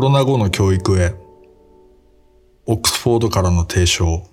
[0.00, 1.14] コロナ後の教育へ、
[2.64, 4.26] オックスフォードからの提唱、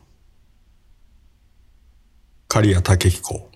[2.48, 3.50] 刈谷武彦。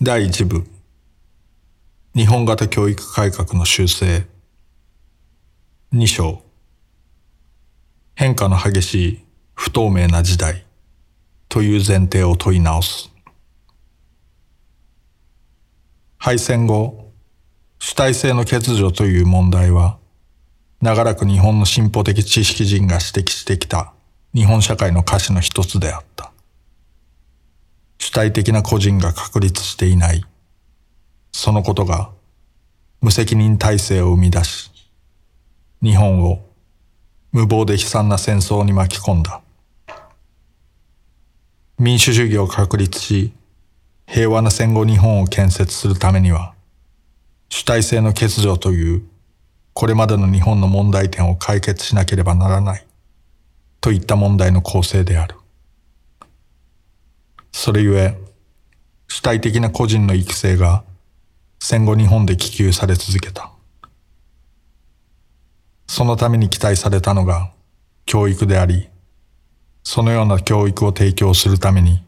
[0.00, 0.64] 第一部、
[2.14, 4.26] 日本型教育改革の修正。
[5.92, 6.42] 二章、
[8.14, 10.64] 変化の激しい不透明な時代
[11.50, 13.12] という前提を問い直す。
[16.16, 17.03] 敗戦後、
[17.78, 19.98] 主体性の欠如という問題は、
[20.80, 23.92] 長らく日本の進歩的知識人が指摘してきた
[24.34, 26.32] 日本社会の歌詞の一つであった。
[27.98, 30.24] 主体的な個人が確立していない。
[31.32, 32.10] そのことが
[33.00, 34.70] 無責任体制を生み出し、
[35.82, 36.42] 日本を
[37.32, 39.40] 無謀で悲惨な戦争に巻き込んだ。
[41.78, 43.32] 民主主義を確立し、
[44.06, 46.53] 平和な戦後日本を建設するためには、
[47.48, 49.02] 主体性の欠如という、
[49.72, 52.86] これまでの日本の問題点を解決しなければならない、
[53.80, 55.36] といった問題の構成である。
[57.52, 58.18] それゆえ、
[59.08, 60.84] 主体的な個人の育成が
[61.60, 63.50] 戦後日本で希求され続けた。
[65.86, 67.52] そのために期待されたのが
[68.06, 68.88] 教育であり、
[69.82, 72.02] そのような教育を提供するために、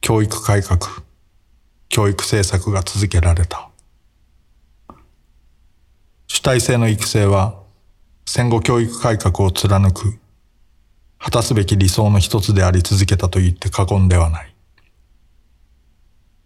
[0.00, 0.80] 教育改革、
[1.88, 3.71] 教育政策が続けられた。
[6.32, 7.60] 主体性の育成は
[8.24, 10.18] 戦後教育改革を貫く
[11.18, 14.54] 果たすべき理想の一つであり続けたと言って過言ではない。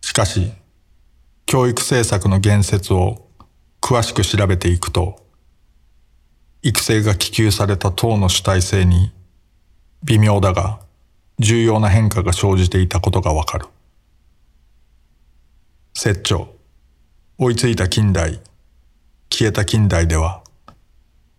[0.01, 0.51] しかし、
[1.47, 3.29] 教育政策の言説を
[3.81, 5.25] 詳しく調べていくと、
[6.63, 9.13] 育成が希求された党の主体性に
[10.03, 10.81] 微妙だが
[11.39, 13.67] 重要な変化が生じていたことがわかる。
[15.95, 16.49] 説長、
[17.39, 18.41] 追いついた近代、
[19.39, 20.43] 消えた近代では、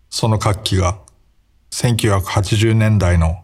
[0.08, 1.00] その活気が
[1.72, 3.42] 1980年代の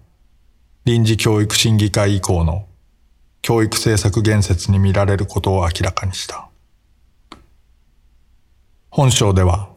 [0.84, 2.64] 臨時教育審議会以降の
[3.42, 6.50] 教育政策言説に見られることを明らかにした。
[8.90, 9.70] 本章では、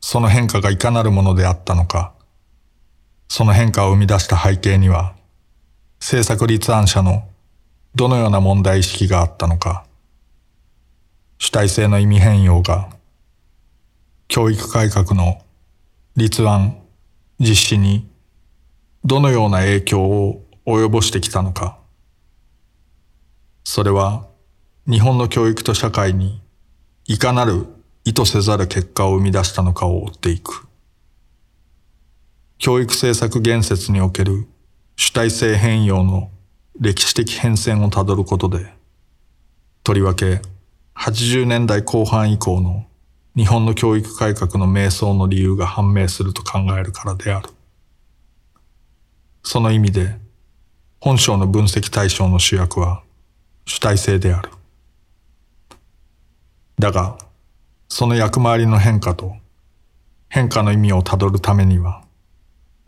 [0.00, 2.12] その変化がいかなるものであったのか、
[3.26, 5.16] その変化を生み出した背景には、
[5.98, 7.28] 政策立案者の
[7.96, 9.84] どのような問題意識があったのか、
[11.38, 12.95] 主体性の意味変容が
[14.28, 15.42] 教育改革の
[16.16, 16.78] 立案、
[17.38, 18.08] 実施に
[19.04, 21.78] どのような影響を及ぼしてきたのか。
[23.64, 24.26] それは
[24.88, 26.40] 日本の教育と社会に
[27.06, 27.66] いかなる
[28.04, 30.66] 意図せざる結果を生み出したのかを追っていく。
[32.58, 34.48] 教育政策言説における
[34.96, 36.30] 主体性変容の
[36.80, 38.72] 歴史的変遷をたどることで、
[39.84, 40.40] とりわけ
[40.96, 42.86] 80年代後半以降の
[43.36, 47.50] 日本の教育改革の迷走の理由が判明すると考えるからである。
[49.42, 50.16] その意味で、
[51.00, 53.02] 本章の分析対象の主役は
[53.66, 54.50] 主体性である。
[56.78, 57.18] だが、
[57.88, 59.36] その役回りの変化と
[60.28, 62.02] 変化の意味をたどるためには、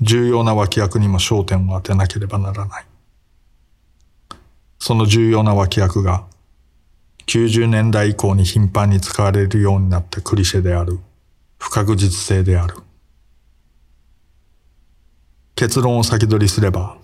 [0.01, 2.85] 重要な脇役にも焦点を当てなければならない。
[4.79, 6.27] その重要な脇役が
[7.29, 10.99] 90年代以降に頻繁に使われるようになったクリシェである
[11.59, 12.77] 不確実性である。
[15.55, 16.97] 結論を先取りすれば、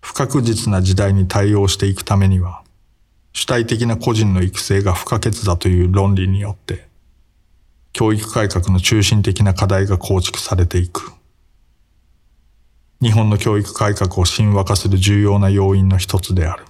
[0.00, 2.64] 不確実な時代に対応していくためには、
[3.32, 6.88] 主体的な個人の育成が不可欠だという論理によって、
[7.92, 11.12] 教育改革の中心的な課題が構築されていく。
[13.00, 16.64] 日本の教育改革を神話化する重要な要因の一つである。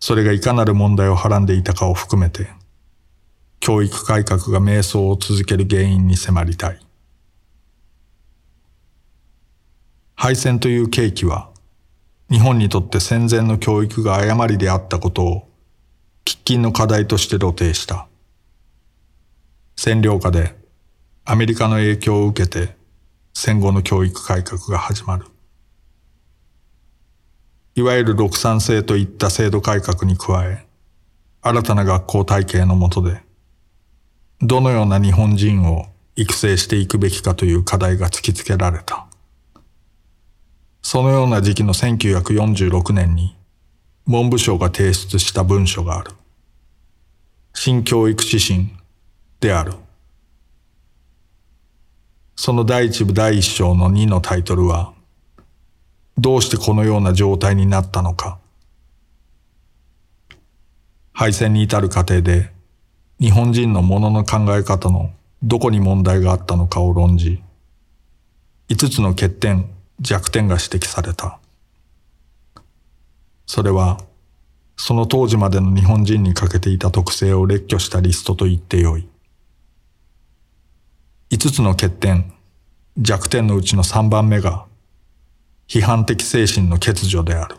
[0.00, 2.48] それがいかなる問題をはらんでいたかを含めて、
[3.60, 6.80] 教育改革が迷走を続ける原因に迫りたい。
[10.14, 11.50] 敗戦という契機は、
[12.30, 15.48] 日本にとって戦前の教育が誤りであったことを、
[16.24, 18.08] 喫緊の課題として露呈した。
[19.76, 20.56] 占領下で
[21.26, 22.74] アメリカの影響を受けて
[23.34, 25.26] 戦後の教育改革が始まる。
[27.76, 30.66] いわゆる六三制といった制度改革に加え、
[31.42, 33.20] 新たな学校体系の下で、
[34.40, 35.84] どのような日本人を
[36.16, 39.06] 育成していくべきかという課題が突きつけられた。
[40.80, 43.36] そのような時期の1946年に、
[44.06, 46.12] 文部省が提出した文書がある。
[47.52, 48.70] 新教育指針
[49.38, 49.74] である。
[52.36, 54.95] その第一部第一章の2のタイトルは、
[56.18, 58.38] どうしてこのような状態になったのか。
[61.12, 62.52] 敗戦に至る過程で
[63.18, 67.42] 日本人のものの考え方のどこに問題があったのかを論じ、
[68.68, 69.70] 5つの欠点、
[70.00, 71.38] 弱点が指摘された。
[73.46, 74.00] それは、
[74.76, 79.08] その当時までの日本人に欠けていた特性を列挙したリストと言ってよい。
[81.30, 82.32] 5つの欠点、
[82.98, 84.66] 弱点のうちの3番目が、
[85.68, 87.56] 批判的精神の欠如である。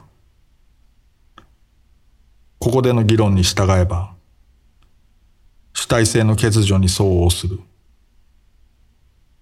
[2.59, 4.13] ここでの議論に従えば、
[5.73, 7.59] 主体性の欠如に相応する。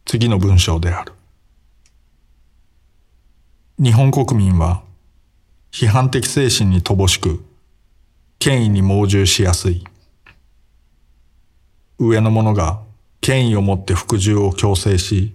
[0.06, 1.14] 次の文章である。
[3.78, 4.84] 日本国民は、
[5.72, 7.44] 批判的精神に乏しく、
[8.40, 9.84] 権威に盲従しやすい。
[11.98, 12.82] 上の者が
[13.22, 15.34] 権威をもって服従を強制し、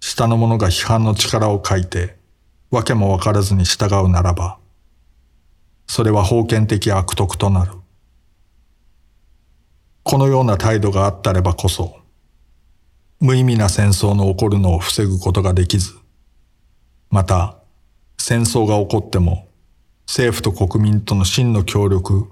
[0.00, 2.17] 下の者が批判の力を欠いて、
[2.70, 4.58] わけもわからずに従うならば、
[5.86, 7.72] それは封建的悪徳となる。
[10.02, 11.96] このような態度があったればこそ、
[13.20, 15.94] 無意味な戦争の起こるのを防ぐことができず、
[17.10, 17.56] また、
[18.18, 19.48] 戦争が起こっても、
[20.06, 22.30] 政府と国民との真の協力、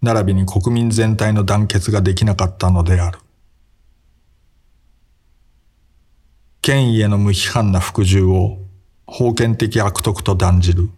[0.00, 3.18] 並びに国民全体の団結ができなかったのである。
[6.62, 8.58] 権威への無批判な服従を
[9.08, 10.90] 封建的悪徳と断じる。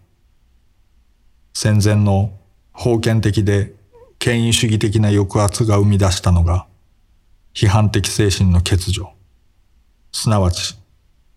[1.53, 2.31] 戦前の
[2.73, 3.73] 封建的で
[4.17, 6.67] 権威主義的な抑圧が生み出したのが
[7.53, 9.09] 批判的精神の欠如、
[10.11, 10.77] すなわち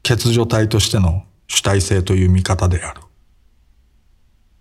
[0.03, 3.03] 欠如体としての主体性という見方である。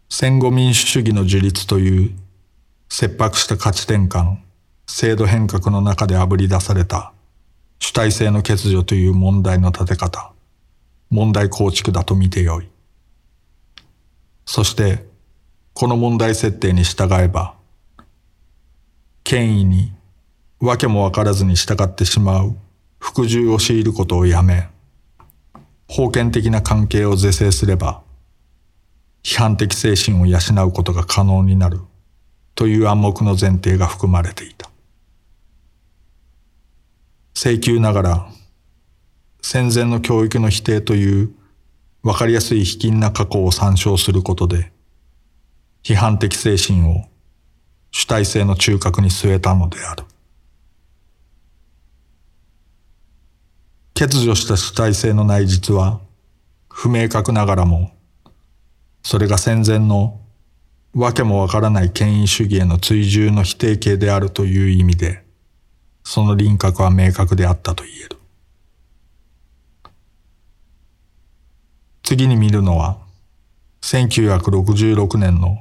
[0.10, 2.12] 戦後民主主義の樹立という
[2.90, 4.38] 切迫した価値転換、
[4.86, 7.14] 制度変革の中であぶり出された
[7.80, 10.34] 主体性の欠如という問題の立て方、
[11.12, 12.70] 問題構築だと見てよい。
[14.46, 15.06] そして、
[15.74, 17.56] この問題設定に従えば、
[19.24, 19.94] 権威に
[20.60, 22.56] 訳もわからずに従ってしまう
[22.98, 24.70] 服従を強いることをやめ、
[25.94, 28.02] 封建的な関係を是正すれば、
[29.22, 31.82] 批判的精神を養うことが可能になる
[32.56, 34.70] という暗黙の前提が含まれていた。
[37.34, 38.32] 請求ながら
[39.42, 41.34] 戦前の教育の否定という
[42.04, 44.72] わかりやすい卑近な過去を参照することで
[45.84, 47.06] 批判的精神を
[47.92, 50.06] 主体性の中核に据えたのである。
[53.94, 56.00] 欠如した主体性の内実は
[56.70, 57.92] 不明確ながらも
[59.04, 60.20] それが戦前の
[60.96, 65.24] わけもわからない権威主義への追従の否定形であるという意味で
[66.04, 68.21] その輪郭は明確であったと言える。
[72.12, 72.98] 次に見るのは、
[73.84, 75.60] 1966年の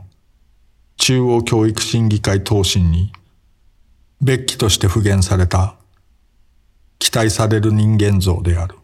[0.97, 3.13] 中央教育審議会答申に、
[4.21, 5.77] 別記として復元された
[6.99, 8.75] 期待される人間像である。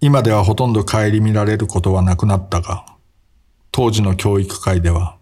[0.00, 2.86] 今ではほとんど顧みられることはなくなったが、
[3.72, 5.18] 当時の教育界では、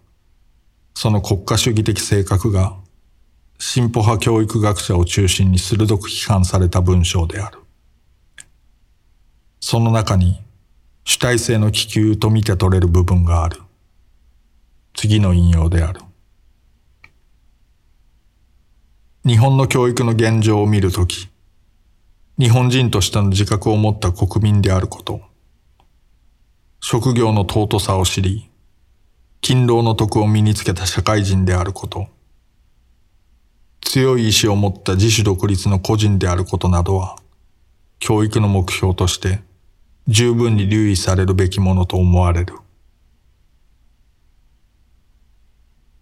[0.93, 2.77] その国家主義的性格が
[3.59, 7.64] 進歩派教育学者を中心に鋭く批判された文章である。
[9.67, 10.43] その中に
[11.05, 13.61] 主体性の気球と見て取れる部分がある。
[14.93, 16.01] 次の引用である。
[19.25, 21.29] 日本の教育の現状を見るとき、
[22.37, 25.19] 日本人としての自覚を持った国民であること、
[26.79, 28.51] 職業の尊さを知り、
[29.41, 32.07] 勤労の徳を身につけた社会人であること、
[33.81, 37.15] 強い意志を持った自主独立の個人であることなどは、
[37.97, 39.41] 教育の目標として
[40.07, 42.55] 十分に留意されるべきものと思われる。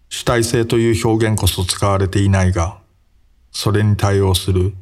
[0.08, 2.78] 主体性という表現こそ使われていないが、
[3.50, 4.74] それに対応する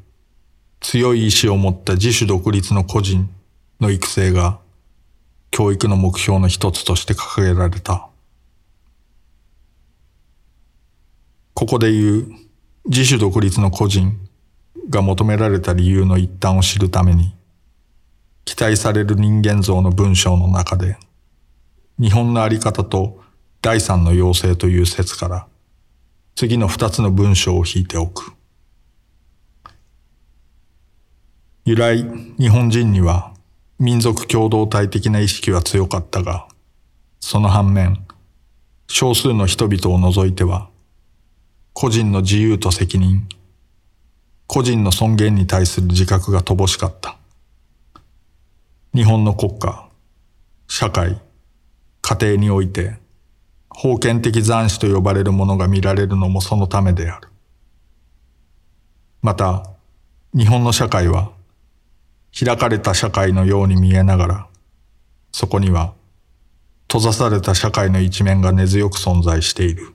[0.81, 3.31] 強い意志を持った自主独立の個人
[3.81, 4.59] の育成が
[5.51, 8.09] 教育の目標の一つとして掲げられた。
[11.55, 12.29] ここで言う
[12.87, 14.19] 自主独立の個人
[14.91, 17.35] が求められた理由の一端を知るために、
[18.45, 20.97] 期待される人間像の文章の中で、
[22.01, 23.21] 日本のあり方と
[23.61, 25.47] 第三の要請という説から、
[26.35, 28.33] 次の二つの文章を引いておく。
[31.65, 32.05] 由来、
[32.39, 33.33] 日本人には
[33.79, 36.49] 民族共同体的な意識は強かったが、
[37.21, 38.05] その反面、
[38.89, 40.69] 少数の人々を除いては、
[41.73, 43.29] 個人の自由と責任、
[44.47, 47.17] 個人の尊厳に対する自覚が乏しかった。
[48.95, 49.89] 日本の国家、
[50.69, 51.19] 社会、
[52.03, 52.99] 家庭において、
[53.75, 57.31] 封建的残死と呼ばれるものが見られるのもそのためである。
[59.23, 59.71] また、
[60.37, 61.33] 日本の社会は、
[62.39, 64.47] 開かれた社会のように見えながら、
[65.33, 65.95] そこには、
[66.87, 69.95] 閉ざされた社会の一面が根強く存在している。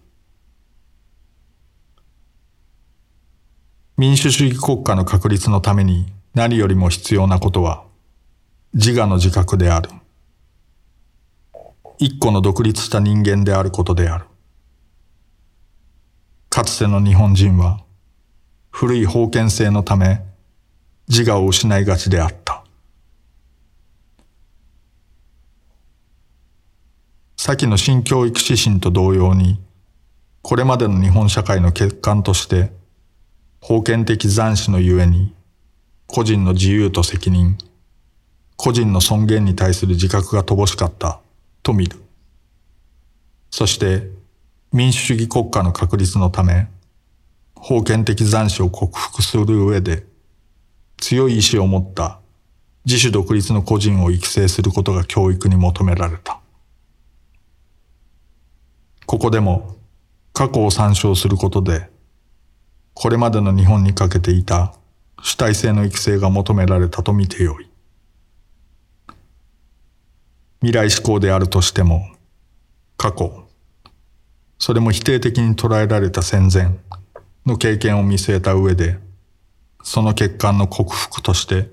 [3.95, 7.86] 民主主義国家の確立のために何よりも必要なことは
[8.73, 9.89] 自我の自覚である。
[11.99, 14.25] 一個の独立した人間であることである。
[16.49, 17.83] かつての日本人は
[18.69, 20.21] 古い封建性のため
[21.07, 22.63] 自我を失いがちであった。
[27.37, 29.59] 先の新教育指針と同様に、
[30.41, 32.71] これまでの日本社会の欠陥として
[33.65, 35.33] 封建的残死のゆえに、
[36.07, 37.57] 個人の自由と責任、
[38.57, 41.21] 個人の尊厳に対する自覚が乏しかった
[41.63, 41.97] と見る。
[43.49, 44.09] そして
[44.73, 46.67] 民主主義国家の確立のため、
[47.55, 50.05] 封建的残死を克服する上で、
[50.97, 52.19] 強い意志を持った
[52.85, 56.39] 自主独立の個人を育成することが教育に求められた。
[59.05, 59.77] ここでも
[60.33, 61.89] 過去を参照することで
[62.93, 64.73] これまでの日本にかけていた
[65.23, 67.66] 主体性の育成が求められたと見てよい。
[70.61, 72.09] 未来志向であるとしても、
[72.97, 73.47] 過去、
[74.57, 76.75] それも否定的に捉えられた戦前
[77.45, 78.97] の経験を見据えた上で、
[79.83, 81.69] その欠陥の克服として、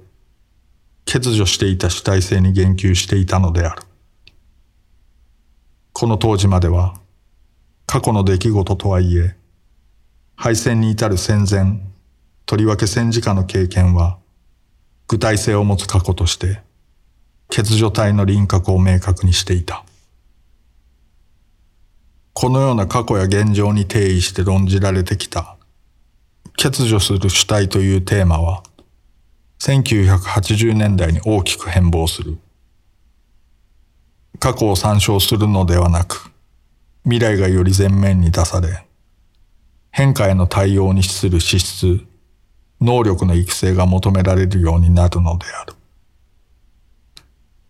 [1.06, 3.82] 欠如していた主体性に言及していたのである。
[5.92, 7.00] この当時までは、
[7.86, 9.36] 過去の出来事とはいえ、
[10.36, 11.80] 敗戦に至る戦前、
[12.46, 14.18] とりわけ戦時下の経験は、
[15.08, 16.60] 具体性を持つ過去として、
[17.48, 19.84] 欠如体の輪郭を明確にしていた。
[22.32, 25.56] このような過去や現状に定義して論じられてきた、
[26.56, 28.62] 欠如する主体というテーマは、
[29.60, 32.38] 1980年代に大きく変貌する。
[34.40, 36.30] 過去を参照するのではなく、
[37.04, 38.84] 未来がより前面に出され、
[39.90, 42.00] 変化への対応に資する資質、
[42.80, 45.74] 能力の育成が求められるようになるのである。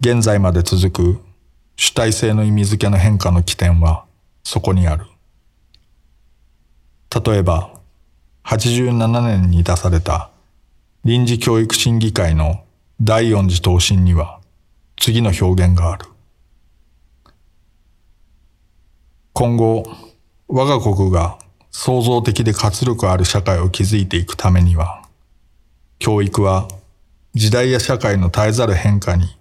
[0.04, 1.20] 現在まで続く
[1.76, 4.04] 主体性の意味付けの変化の起点は
[4.42, 5.06] そこにある。
[7.24, 7.70] 例えば、
[8.44, 10.28] 87年に出された
[11.06, 12.64] 臨時教育審議会の
[13.00, 14.40] 第四次答申には
[14.98, 16.04] 次の表現がある。
[19.32, 19.84] 今後、
[20.48, 21.38] 我が国が
[21.70, 25.08] 創造的で活力ある社会を築いていくためには、
[25.98, 26.68] 教育は
[27.32, 29.34] 時代や社会の絶えざる変化に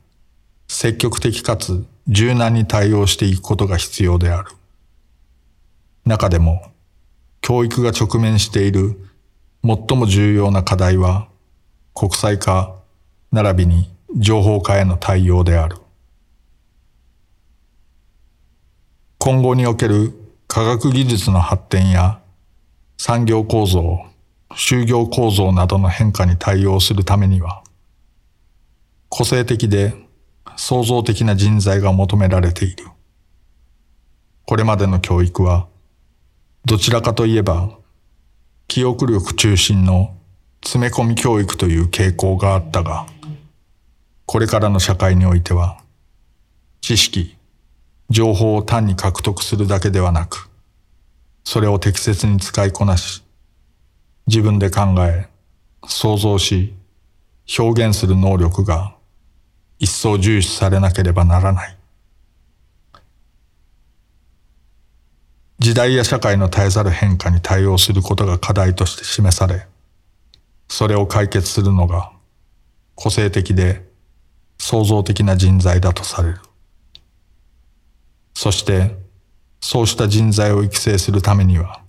[0.73, 4.49] 積極的かつ柔軟に対応していくことが必要である。
[6.03, 6.71] 中でも、
[7.41, 8.99] 教育が直面している
[9.63, 11.27] 最も重要な課題は、
[11.93, 12.75] 国際化
[13.31, 15.77] 並びに情報化への対応である。
[19.19, 20.11] 今後における
[20.47, 22.19] 科学技術の発展や
[22.97, 23.99] 産業構造、
[24.53, 27.63] 就業構造などの変化に対応するためには、
[29.07, 30.02] 個性的で
[30.57, 32.85] 創造的な人材が求められている。
[34.45, 35.67] これまでの教育は、
[36.65, 37.77] どちらかといえば、
[38.67, 40.15] 記憶力中心の
[40.63, 43.05] 詰め込み教育という傾向があったが、
[44.25, 45.81] これからの社会においては、
[46.81, 47.37] 知識、
[48.09, 50.49] 情報を単に獲得するだけではなく、
[51.43, 53.23] それを適切に使いこなし、
[54.27, 55.27] 自分で考え、
[55.85, 56.73] 想像し、
[57.59, 58.95] 表現する能力が
[59.83, 61.77] 一層重視されなければならない。
[65.59, 69.67] 時代や社会の絶えざる変化に対応することが課題として示され、
[70.69, 72.13] それを解決するのが
[72.95, 73.83] 個性的で
[74.57, 76.37] 創造的な人材だとされる。
[78.33, 78.95] そして、
[79.59, 81.81] そうした人材を育成するためには、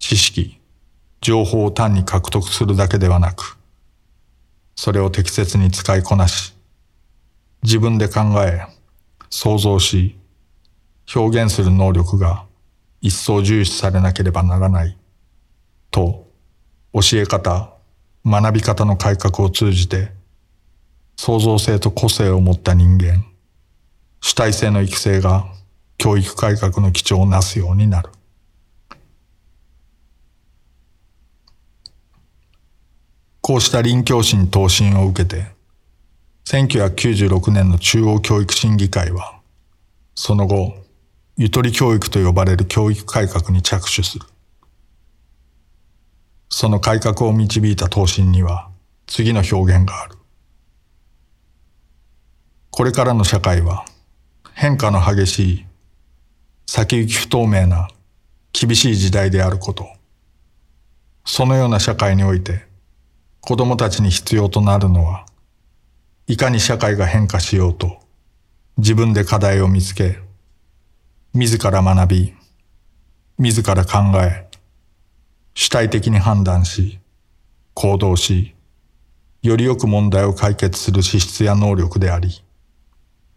[0.00, 0.60] 知識、
[1.20, 3.56] 情報を単に獲得するだけではなく、
[4.74, 6.52] それを適切に使いこなし、
[7.62, 8.66] 自分で考え、
[9.30, 10.18] 想像し、
[11.14, 12.44] 表現する能力が
[13.00, 14.98] 一層重視されなければならない、
[15.92, 16.28] と、
[16.92, 17.72] 教え方、
[18.26, 20.10] 学び方の改革を通じて、
[21.16, 23.24] 創造性と個性を持った人間、
[24.20, 25.46] 主体性の育成が
[25.98, 28.10] 教育改革の基調をなすようになる。
[33.40, 35.61] こうした臨教心答申を受けて、
[36.44, 39.40] 1996年の中央教育審議会は、
[40.14, 40.74] その後、
[41.36, 44.26] ゆとり教育と呼ばれる教育改革に着手する。
[46.50, 48.68] その改革を導いた答申には
[49.06, 50.16] 次の表現がある。
[52.70, 53.86] これからの社会は
[54.52, 55.66] 変化の激しい、
[56.66, 57.88] 先行き不透明な
[58.52, 59.88] 厳しい時代であること。
[61.24, 62.66] そのような社会において
[63.40, 65.24] 子供たちに必要となるのは、
[66.26, 68.02] いかに社会が変化しようと
[68.78, 70.18] 自分で課題を見つけ、
[71.34, 72.34] 自ら学び、
[73.38, 74.48] 自ら考え、
[75.54, 76.98] 主体的に判断し、
[77.74, 78.54] 行動し、
[79.42, 82.42] よりよく問題を解決する資質や能力であり、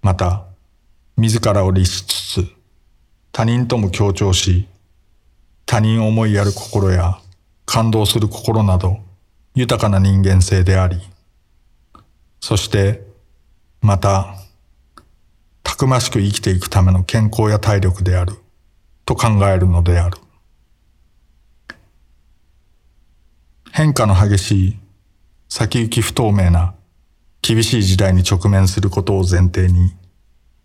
[0.02, 0.46] また、
[1.18, 2.48] 自らを律しつつ、
[3.32, 4.68] 他人とも協調し、
[5.66, 7.20] 他人を思いやる心や
[7.66, 9.00] 感動する心など、
[9.54, 11.02] 豊かな人間性であり、
[12.40, 13.06] そして、
[13.82, 14.36] また、
[15.64, 18.36] たくましく生きていくための健康や体力である、
[19.06, 20.18] と考えるのである。
[23.72, 24.80] 変化の激しい、
[25.50, 26.76] 先行き不透明な、
[27.42, 29.94] 厳しい時代に直面することを前提に、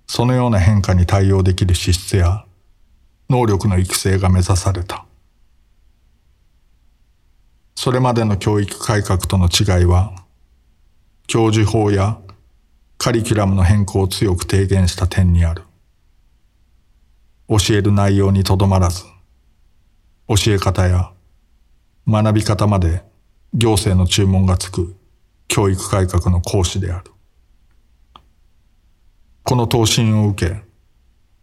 [0.07, 2.45] そのような変化に対応できる資質や
[3.29, 5.07] 能力の育成が目指された。
[7.77, 10.15] それまでの教育改革との違いは、
[11.33, 12.19] 教授法や
[12.99, 15.63] カリキュラムの変更を強く提言した点にある。
[17.49, 19.05] 教える内容にとどまらず、
[20.27, 21.13] 教え方や
[22.09, 23.05] 学び方まで
[23.55, 24.97] 行政の注文がつく
[25.47, 27.13] 教育改革の講師である。
[29.45, 30.63] この答申を受け、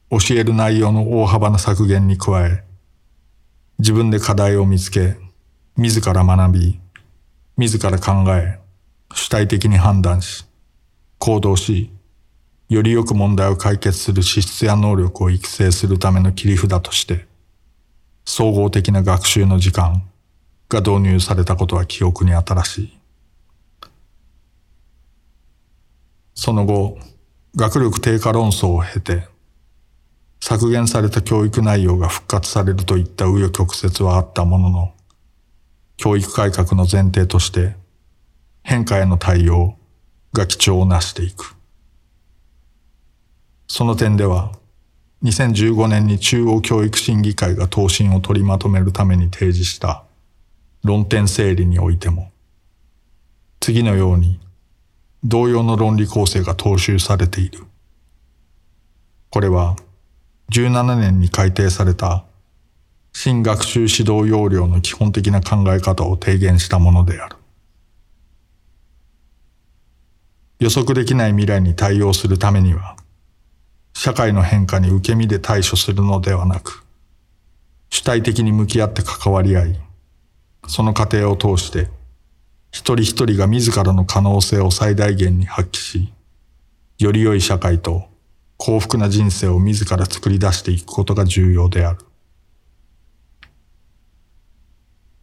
[0.09, 2.65] 教える内容の大幅な削減に加え、
[3.79, 5.15] 自分で課題を見つけ、
[5.77, 6.77] 自ら学び、
[7.55, 8.59] 自ら考え、
[9.13, 10.45] 主体的に判断し、
[11.19, 11.91] 行動し、
[12.69, 17.25] よりよく問題を解決する資質や能力を育成するための切り札として、
[18.25, 20.03] 総合的な学習の時間
[20.69, 22.97] が導入されたことは記憶に新しい。
[26.35, 26.97] その後、
[27.55, 29.27] 学力低下論争を経て、
[30.39, 34.93] 削減された教育内容が復活されるといった紆余曲折はあったものの、
[35.95, 37.75] 教育改革の前提として
[38.67, 39.77] 変化への対応
[40.33, 41.55] が基調をなしていく。
[43.69, 44.51] その点では、
[45.23, 50.03] 2015年に中央教育審議会が答申を取りまとめるために提示した
[50.83, 52.29] 論点整理においても、
[53.61, 54.37] 次のように
[55.23, 57.63] 同様の論理構成が踏襲されている。
[59.29, 59.77] これは
[60.51, 62.25] 17年に改定された
[63.13, 67.36] 新学習指導要領の基本的な考え方を提言したものである。
[70.59, 72.95] 予測できない未来に対応するためには、
[73.93, 76.83] 社会の変化に受け身で対処するのではなく、
[77.89, 79.79] 主体的に向き合って関わり合い、
[80.67, 81.89] その過程を通して、
[82.71, 86.13] 一人一人が自らの可能性を最大限に発揮し、
[86.99, 88.07] より良い社会と
[88.57, 91.99] 幸福な人生を自ら作り出していくことが重要である。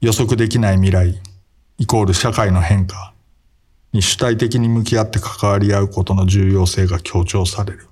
[0.00, 1.20] 予測できない未来、
[1.78, 3.13] イコール社会の変化、
[3.94, 7.86] に主体的に向き合って関わり合うことの重要性が強調される。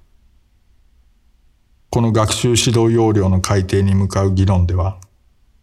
[1.90, 4.98] この学習指導要領の改定に向かう議論では、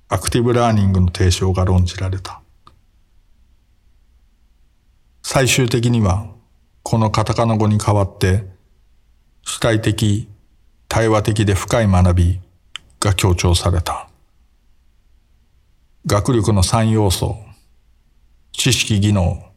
[0.08, 2.42] アクティブラーニングの提唱が論じられた。
[5.24, 6.28] 最終的には、
[6.84, 8.46] このカタカナ語に代わって、
[9.44, 10.30] 主体的、
[10.88, 12.40] 対話的で深い学び
[13.02, 14.08] が強調された。
[16.06, 17.36] 学力の三要素、
[18.54, 19.49] 知識技能、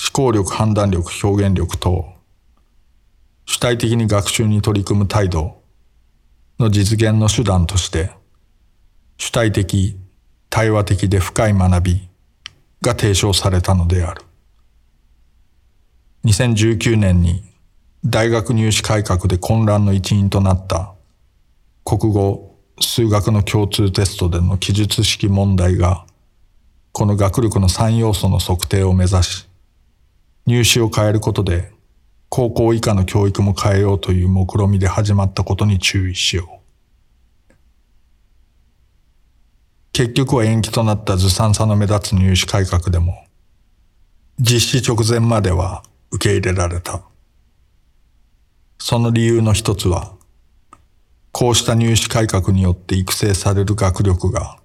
[0.00, 2.14] 思考力、判断力、表現力等、
[3.44, 5.60] 主体的に学習に取り組む態度
[6.60, 8.12] の実現の手段として、
[9.16, 9.98] 主体的、
[10.50, 12.08] 対話的で深い学び
[12.80, 14.22] が提唱されたのである。
[16.24, 17.42] 2019年に
[18.04, 20.94] 大学入試改革で混乱の一因となった
[21.84, 26.06] 国語、数学の共通テストでの記述式問題が
[26.92, 29.47] この学力の3要素の測定を目指し
[30.48, 31.70] 入試を変えることで、
[32.30, 36.62] 高校以下の教育も変えようという目論みで始まったことに注意しよ
[37.50, 37.54] う。
[39.92, 43.26] 結局は延期となったずさんさの目立つ入試改革でも、
[44.40, 45.82] 実施直前までは
[46.12, 47.02] 受け入れられた。
[48.78, 50.14] その理由の一つは、
[51.30, 54.58] こうした入試改革によって育成される学力が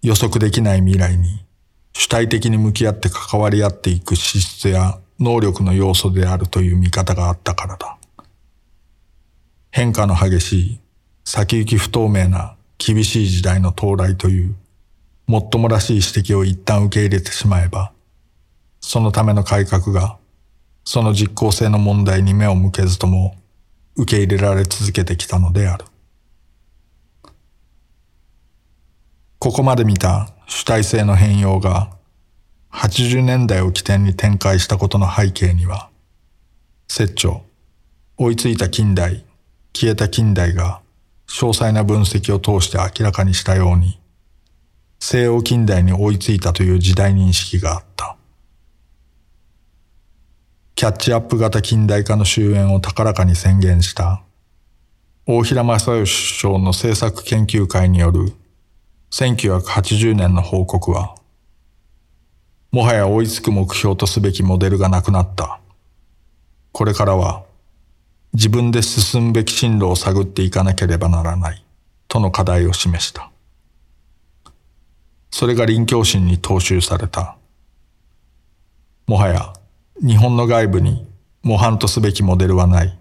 [0.00, 1.44] 予測できない未来に
[1.92, 7.98] 主体的に向き合って関わり合っていく資質や能力の要素であるという見方があったからだ。
[9.70, 10.80] 変化の激しい、
[11.24, 14.54] 先行き不透明な厳しい時代の到来という、
[15.26, 17.92] もっともらしい指摘を一旦受け入れてしまえば、
[18.80, 20.16] そのための改革が、
[20.84, 23.36] その実効性の問題に目を向けずとも
[23.96, 25.84] 受け入れられ続けてきたのである。
[29.40, 31.90] ここまで見た主体性の変容が
[32.72, 35.90] 80年代を起点に展開したことの背景には、
[36.98, 37.42] 折長、
[38.16, 39.24] 追いついた近代、
[39.74, 40.80] 消えた近代が
[41.28, 44.00] 詳細な分析を通して明らかにしたように、
[44.98, 48.16] 西洋近代に追いついたという時代認識があった。
[50.74, 54.22] キャッチアップ型近代化の終焉を高らかに宣言した
[55.26, 58.32] 大平正義首相の政策研究会による
[59.10, 61.14] 1980年の報告は、
[62.70, 65.60] もはや追いつく目標とすべきモデルがなくなった。
[66.72, 67.44] これからは
[68.34, 71.64] 自分で進むべき進路を探っていかなければならない
[72.08, 73.30] との課題を示した。
[75.30, 77.36] それが臨教心に踏襲された。
[79.06, 79.54] もはや
[80.04, 81.08] 日本の外部に
[81.42, 82.98] 模範とすべきモデルはない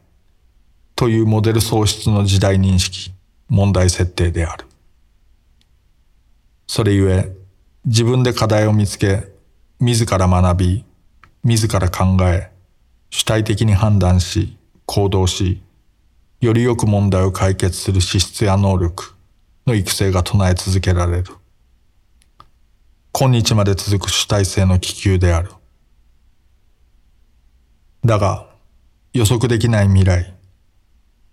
[0.95, 3.11] というモデル創出の時代認識、
[3.49, 4.66] 問題設定である。
[6.67, 7.31] それゆえ、
[7.85, 9.29] 自分で課題を見つけ、
[9.79, 10.85] 自ら学び、
[11.43, 12.51] 自ら考え、
[13.09, 15.61] 主体的に判断し、行動し、
[16.41, 19.15] よりよく問題を解決する資質や能力
[19.65, 21.33] の育成が唱え続けられる。
[23.13, 25.51] 今日まで続く主体性の気球である。
[28.03, 28.45] だが、
[29.13, 30.35] 予測できない未来、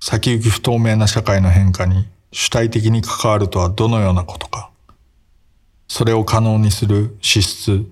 [0.00, 4.70] 先行き不透明な社会の変化に主体的に関わるとはどのようなことか。
[5.96, 7.84] それを可能にする資質、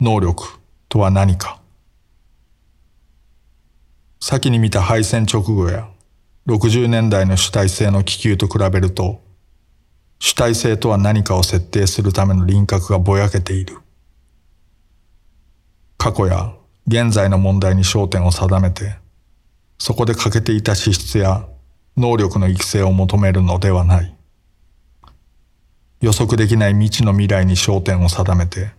[0.00, 0.42] 能力
[0.88, 1.60] とは何か。
[4.20, 5.86] 先に見た敗戦直後や
[6.46, 9.20] 60年代の主体性の気球と比べると、
[10.18, 13.76] 主体性とは何かを設定するための輪郭がぼやけている。
[15.98, 16.54] 過去や
[16.86, 18.96] 現在の問題に焦点を定めて、
[19.78, 21.46] そこで欠けていた資質や
[21.98, 24.21] 能力の育成を求めるのではない。
[26.02, 28.72] 予測できない未知の未来に焦点を定めて、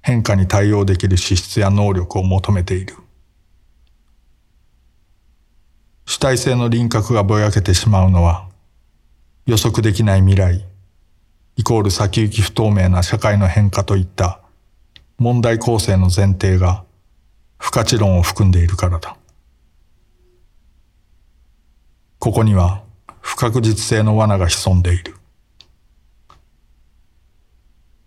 [0.00, 2.94] 変化に対応できる資質や能力を求めている。
[6.06, 8.48] 主体性の輪郭がぼやけてしまうのは、
[9.46, 10.64] 予測できない未来、
[11.56, 14.40] イコール先行き不透明な社会の変化といった
[15.18, 16.84] 問題構成の前提が
[17.58, 19.16] 不可知論を含んでいるからだ。
[22.20, 22.84] ここには
[23.20, 25.16] 不確実性の罠が潜んでいる。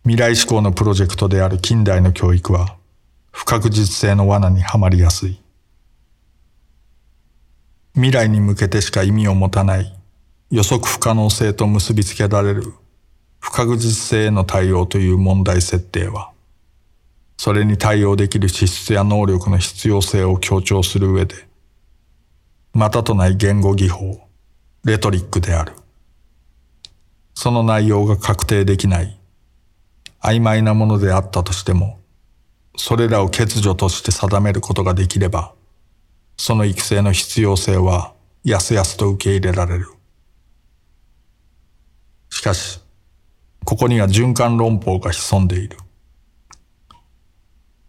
[0.07, 2.77] 未来志向のプロジェクトである近代の教育は
[3.29, 5.41] 不確実性の罠にはまりやすい。
[7.93, 9.93] 未来に向けてしか意味を持たない
[10.49, 12.73] 予測不可能性と結びつけられる
[13.41, 16.31] 不確実性への対応という問題設定は、
[17.35, 21.35] それに対応できる資質や能力の必要性を強調する上で、
[22.71, 24.21] またとない言語技法、
[24.85, 25.73] レトリックである。
[27.35, 29.16] その内容が確定できない
[30.21, 31.99] 曖昧なものであったとしても、
[32.75, 35.53] それらを欠如として定めることができれば、
[36.38, 39.88] その育成の必要性はやすやすと受け入れられる。
[42.30, 42.82] しかし、
[43.65, 45.77] ここには循環論法が潜んでいる。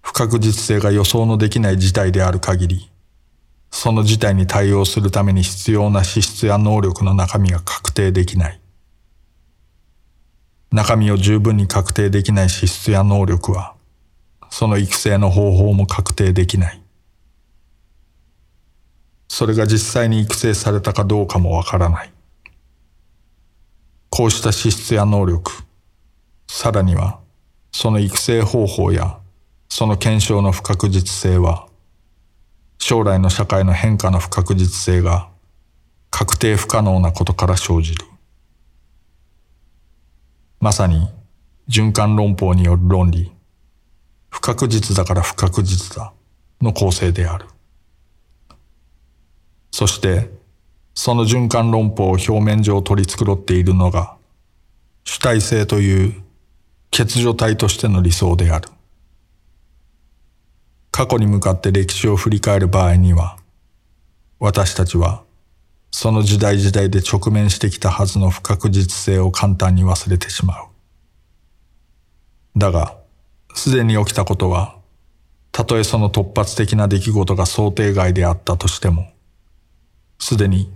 [0.01, 2.91] 不確実性が予想のできない事態である限り、
[3.71, 8.61] その事態に対応するために必要な資質や能力の中身が確定できない。
[10.71, 13.75] 中身を十分に確定できない資質や能力は、
[14.51, 16.83] その育成の方法も確定できない。
[19.29, 22.13] それが実際に育成されたかどうかもわからない。
[24.11, 25.53] こうした資質や能力、
[26.49, 27.21] さらには、
[27.73, 29.19] その育成方法や、
[29.69, 31.69] その検証の不確実性は、
[32.79, 35.29] 将来の社会の変化の不確実性が
[36.11, 38.08] 確定不可能なことから生じる。
[40.61, 41.09] まさに
[41.69, 43.33] 循環論法による論理、
[44.29, 46.13] 不確実だから不確実だ
[46.61, 47.47] の構成である。
[49.71, 50.31] そして、
[50.95, 54.17] その循環論法を表面上取り繕っているのが、
[55.05, 56.23] 主体性という
[56.91, 58.69] 欠如体としての理想である。
[60.91, 63.39] 過去に向かって歴史を振り返る場合には、
[64.41, 65.23] 私たちは
[65.91, 70.67] その時代時代で直面してきたはずの不確実性を簡単に忘れてしまう。
[72.57, 72.97] だが、
[73.55, 74.77] すでに起きたことは、
[75.53, 79.11] たとえその突発的な出来事が想定外であったとしても、
[80.19, 80.71] すでに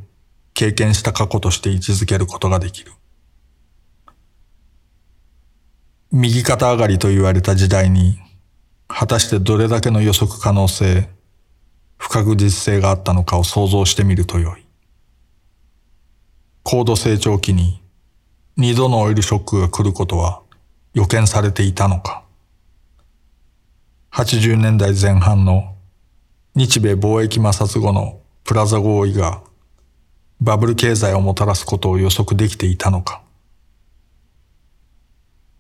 [0.55, 2.93] 経験した過去として位置づけることができる。
[6.11, 8.19] 右肩上がりと言われた時代に、
[8.87, 11.09] 果たしてどれだけの予測可能性、
[11.97, 14.72] 不確実性があったのかを想像してみるとよい。
[16.65, 17.83] 高度成長期に
[18.57, 20.43] 二度のオイルショックが来ることは
[20.95, 22.23] 予見されていたのか。
[24.13, 25.75] 80年代前半の
[26.55, 29.43] 日米貿易摩擦後のプラザ合意が
[30.41, 33.23] バブル経済をもたらすことを予測できていたのか。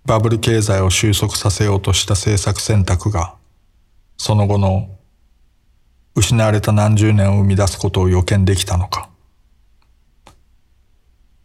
[0.04, 3.36] バブル経済を収束させようとした政策選択が
[4.18, 4.98] その後の
[6.14, 9.11] 失われた何十年を生み出すことを予見できたのか。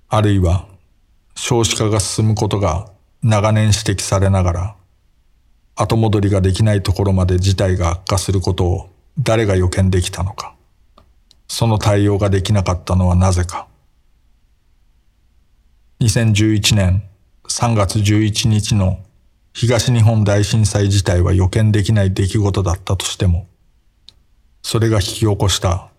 [0.09, 0.65] あるいは
[1.35, 2.89] 少子化が進むことが
[3.21, 4.75] 長年指摘されながら
[5.75, 8.89] 後戻りができないところまで事態が悪化することを
[9.19, 10.55] 誰が予見できたのか。
[11.47, 13.67] その対応ができなかったのはなぜか。
[16.01, 17.03] 2011年
[17.47, 18.99] 3月11日の
[19.53, 23.47] 東日本大震災自体は予見できない出来事だったとしても、
[24.61, 25.89] それが引き起こした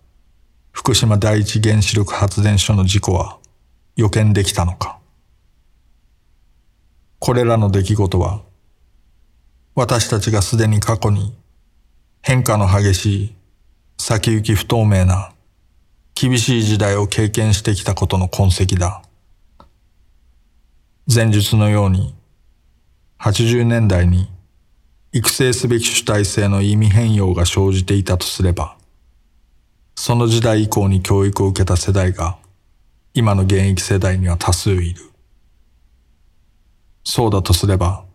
[0.71, 3.37] 福島第一原子力発電所の事故は
[3.99, 4.97] 予見できたのか。
[7.19, 8.41] これらの出来事は、
[9.75, 11.37] 私たちがすでに過去に
[12.21, 13.35] 変化の激しい
[13.97, 15.33] 先行き不透明な
[16.15, 19.01] 厳しい時代を経験してきたことの痕跡だ。
[21.13, 22.15] 前述のように、
[23.19, 24.31] 80年代に
[25.11, 28.77] 育成すべき主体性の意味変容が生じていたとすれば、
[29.95, 32.38] その時代以降に教育を受けた世代が、
[33.13, 35.09] 今の現役世代には多数いる。
[37.03, 38.05] そうだとすれば、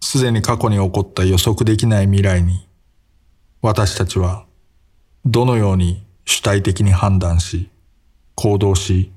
[0.00, 2.68] すでに過去に起こった予測できない未来に、
[3.60, 4.44] 私たちは
[5.24, 7.70] どのように主体的に判断し、
[8.34, 9.12] 行動し、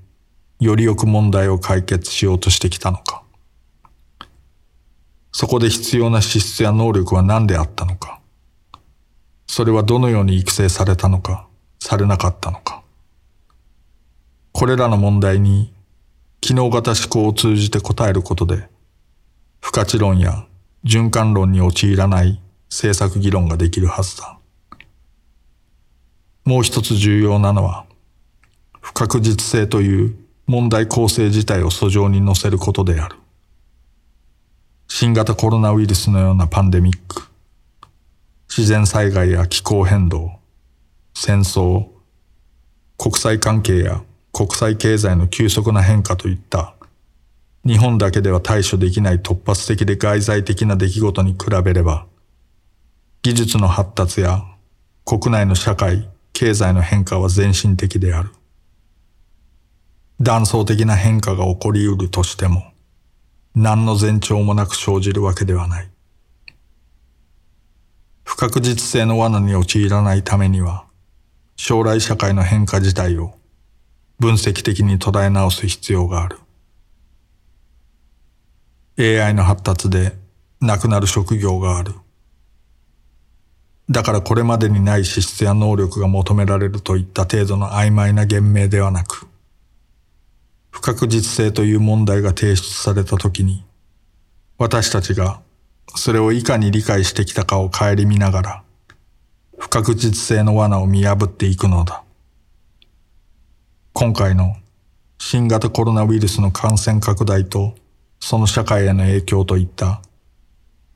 [0.59, 3.23] よりよく問題を解決しようとしてきたのか。
[5.31, 8.21] そこで必要な資質や能力は何であったのか。
[9.47, 11.47] それはどのように育成されたのか、
[11.79, 12.84] されなかったのか。
[14.57, 15.73] これらの問題に
[16.39, 18.69] 機能型思考を通じて答えることで、
[19.59, 20.45] 不可知論や
[20.85, 24.39] 循環論に陥らない政策議論ができるはずだ。
[26.45, 27.85] もう一つ重要なのは、
[28.79, 30.15] 不確実性という
[30.47, 33.17] 問題構成自体を訴状に載せることである。
[34.87, 37.23] 新型コロナウイルスのようなパンデミック、
[38.47, 40.31] 自然災害や気候変動、
[41.13, 41.87] 戦争、
[42.97, 44.01] 国際関係や
[44.37, 46.75] 国際経済の急速な変化といった
[47.65, 52.05] 日本だけでは対処できない突発的で外在的な出来事に比べれば、
[53.21, 54.43] 技術の発達や
[55.05, 58.29] 国内の社会、経済の変化は全身的である。
[60.19, 62.73] 断層的な変化が起こり得るとしても、
[63.55, 65.89] 何の前兆もなく生じるわけではない。
[68.25, 70.83] 不確実性の罠に陥らないためには、
[71.55, 73.33] 将来社会の変化自体を
[74.19, 76.39] 分析的に捉え直す必要がある。
[78.97, 80.13] AI の発達で
[80.61, 81.93] なくなる職業がある。
[83.89, 89.27] だからこれまでにない資質や能力が求められるといった程度の曖昧な言明ではなく、
[90.71, 93.63] 不確実性という問題が提出されたときに、
[94.57, 95.41] 私たちが
[95.95, 98.63] それをいかに理解してきたかを顧みながら、
[99.57, 102.04] 不確実性の罠を見破っていくのだ。
[103.97, 104.57] 今回の
[105.19, 107.75] 新型コロナウイルスの感染拡大と
[108.19, 110.01] その社会への影響といった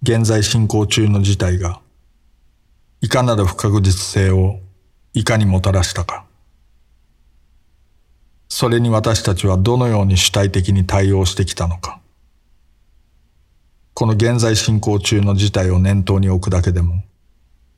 [0.01, 1.79] 現在進行中の事態が
[2.99, 4.59] いかなる不確実性を
[5.13, 6.25] いかにもたらしたか。
[8.49, 12.01] それに私たちはどのように主体的に対応してきたのか。
[13.93, 17.01] この現在進行中の事態を念頭に置くだけでも、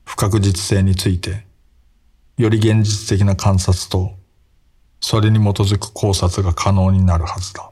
[0.04, 1.46] 不確実性について、
[2.38, 4.20] より現実的な観察と、
[5.02, 7.71] それに基づく考察が可能になるはずだ。